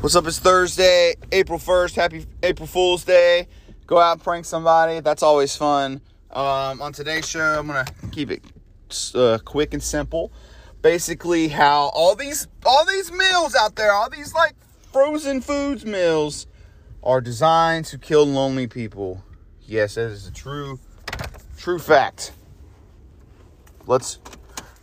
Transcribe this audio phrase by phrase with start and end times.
[0.00, 0.28] What's up?
[0.28, 1.96] It's Thursday, April 1st.
[1.96, 3.48] Happy April Fool's Day.
[3.84, 5.00] Go out and prank somebody.
[5.00, 6.00] That's always fun.
[6.30, 8.44] Um, on today's show, I'm going to keep it
[9.16, 10.32] uh, quick and simple.
[10.82, 14.54] Basically, how all these all these meals out there, all these like
[14.92, 16.46] frozen foods meals
[17.02, 19.24] are designed to kill lonely people.
[19.62, 20.78] Yes, that is a true
[21.56, 22.30] true fact.
[23.88, 24.20] Let's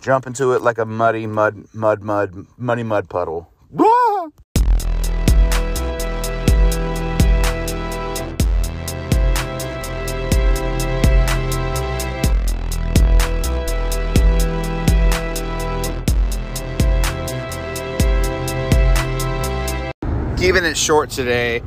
[0.00, 3.52] jump into it like a muddy mud mud mud muddy mud puddle.
[20.42, 21.62] Keeping it short today.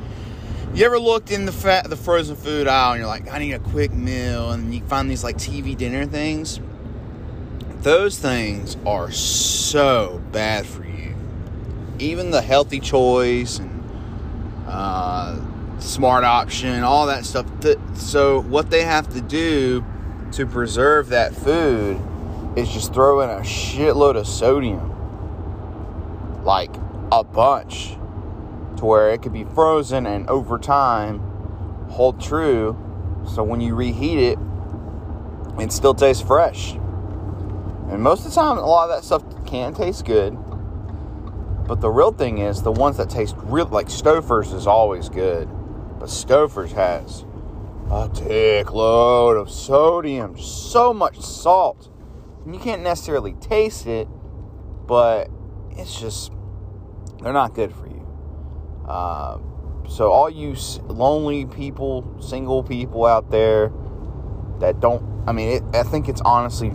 [0.74, 3.54] You ever looked in the fat, the frozen food aisle and you're like, I need
[3.54, 6.60] a quick meal, and you find these like TV dinner things?
[7.84, 11.16] Those things are so bad for you.
[12.00, 13.82] Even the healthy choice and
[14.68, 15.40] uh,
[15.80, 17.46] smart option, all that stuff.
[17.94, 19.86] So what they have to do
[20.34, 21.98] to preserve that food
[22.58, 24.92] is just throw in a shitload of sodium,
[26.44, 26.76] like
[27.14, 27.96] a bunch
[28.78, 31.20] to where it could be frozen and over time
[31.90, 32.78] hold true.
[33.34, 34.40] So when you reheat it
[35.60, 36.74] it still tastes fresh.
[36.74, 40.38] And most of the time a lot of that stuff can taste good.
[41.68, 45.48] But the real thing is the ones that taste real like Stouffer's is always good.
[46.00, 47.26] But Stouffer's has
[47.90, 51.90] a thick load of sodium so much salt.
[52.44, 54.08] And you can't necessarily taste it
[54.88, 55.30] but
[55.72, 56.32] it's just
[57.22, 58.05] they're not good for you
[58.88, 59.38] uh,
[59.88, 60.56] so, all you
[60.88, 63.72] lonely people, single people out there
[64.60, 66.72] that don't, I mean, it, I think it's honestly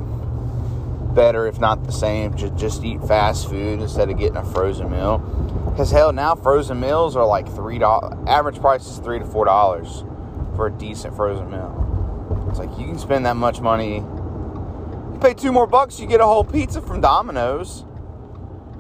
[1.15, 4.91] better, if not the same, to just eat fast food instead of getting a frozen
[4.91, 5.19] meal.
[5.71, 8.17] Because hell, now frozen meals are like three dollars.
[8.29, 10.05] Average price is three to four dollars
[10.55, 12.47] for a decent frozen meal.
[12.49, 13.97] It's like you can spend that much money.
[13.97, 17.85] You pay two more bucks, you get a whole pizza from Domino's.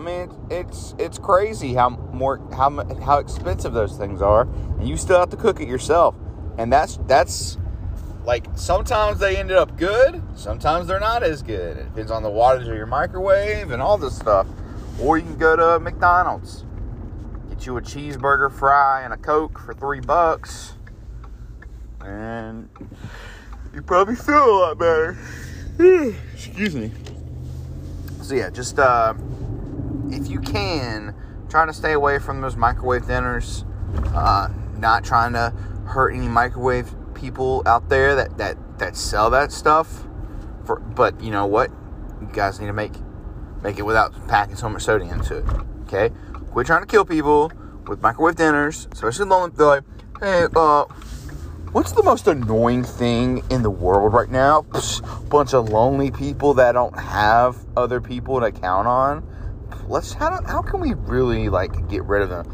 [0.00, 4.42] I mean, it's it's crazy how more how how expensive those things are,
[4.78, 6.14] and you still have to cook it yourself.
[6.56, 7.58] And that's that's
[8.24, 11.76] like sometimes they ended up good, sometimes they're not as good.
[11.76, 14.46] It depends on the wattage of your microwave and all this stuff.
[15.02, 16.64] Or you can go to McDonald's,
[17.50, 20.76] get you a cheeseburger, fry, and a coke for three bucks,
[22.00, 22.70] and
[23.74, 25.18] you probably feel a lot better.
[26.32, 26.90] Excuse me.
[28.22, 29.12] So yeah, just uh
[30.12, 31.14] if you can,
[31.48, 33.64] try to stay away from those microwave dinners.
[34.14, 35.50] Uh, not trying to
[35.86, 40.04] hurt any microwave people out there that that that sell that stuff.
[40.64, 41.70] For but you know what,
[42.20, 42.92] you guys need to make
[43.62, 45.44] make it without packing so much sodium into it.
[45.82, 46.14] Okay,
[46.50, 47.52] quit trying to kill people
[47.86, 49.52] with microwave dinners, especially lonely.
[49.56, 49.82] Like,
[50.20, 50.84] hey, uh,
[51.72, 54.62] what's the most annoying thing in the world right now?
[54.62, 59.26] Psh, bunch of lonely people that don't have other people to count on
[59.90, 62.46] let's how, how can we really like get rid of them?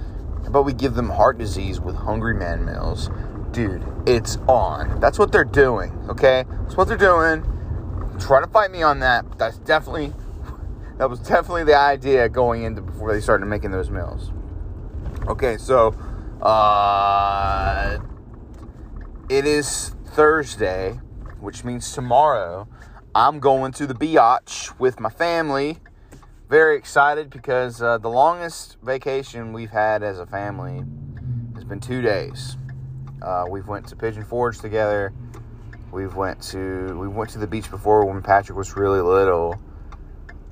[0.51, 3.11] But we give them heart disease with hungry man meals.
[3.51, 5.01] Dude, it's on.
[5.01, 6.45] That's what they're doing, okay?
[6.63, 7.45] That's what they're doing.
[8.19, 9.39] Try to fight me on that.
[9.39, 10.13] That's definitely
[10.99, 14.33] that was definitely the idea going into before they started making those meals.
[15.27, 15.89] Okay, so
[16.41, 17.99] uh
[19.29, 20.93] it is Thursday,
[21.41, 22.67] which means tomorrow
[23.15, 25.79] I'm going to the beach with my family
[26.49, 30.85] very excited because uh, the longest vacation we've had as a family
[31.55, 32.57] has been two days.
[33.21, 35.13] Uh, we've went to Pigeon Forge together.
[35.91, 39.61] We've went to we went to the beach before when Patrick was really little,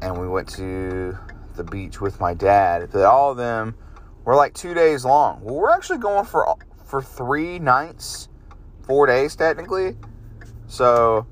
[0.00, 1.16] and we went to
[1.54, 2.88] the beach with my dad.
[2.90, 3.76] But all of them
[4.24, 5.42] were like two days long.
[5.42, 8.28] Well, we're actually going for for three nights,
[8.82, 9.96] four days technically.
[10.66, 11.26] So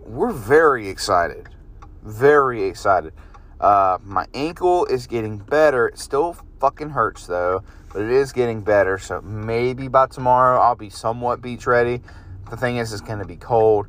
[0.00, 1.48] we're very excited,
[2.02, 3.12] very excited.
[3.64, 5.88] Uh, my ankle is getting better.
[5.88, 7.64] It still fucking hurts though,
[7.94, 8.98] but it is getting better.
[8.98, 12.02] So maybe by tomorrow I'll be somewhat beach ready.
[12.50, 13.86] The thing is, it's going to be cold.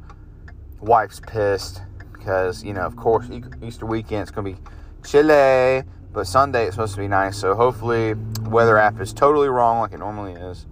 [0.79, 1.81] Wife's pissed
[2.13, 3.29] because, you know, of course,
[3.61, 4.69] Easter weekend it's going to be
[5.05, 5.83] chilly,
[6.13, 7.37] but Sunday it's supposed to be nice.
[7.37, 8.13] So hopefully,
[8.43, 10.67] weather app is totally wrong like it normally is,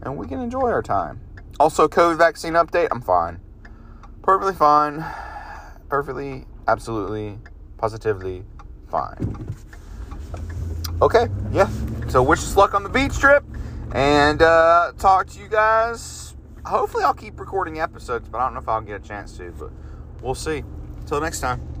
[0.00, 1.20] and we can enjoy our time.
[1.60, 3.40] Also, COVID vaccine update I'm fine.
[4.22, 5.04] Perfectly fine.
[5.90, 7.40] Perfectly, absolutely
[7.78, 8.44] positively
[8.90, 9.46] fine.
[11.00, 11.68] Okay, yeah.
[12.08, 13.44] So wish us luck on the beach trip,
[13.92, 16.34] and uh, talk to you guys.
[16.66, 19.52] Hopefully, I'll keep recording episodes, but I don't know if I'll get a chance to.
[19.52, 19.70] But
[20.20, 20.64] we'll see.
[21.00, 21.77] Until next time.